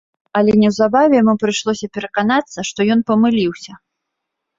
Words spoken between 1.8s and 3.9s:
пераканацца, што ён памыліўся.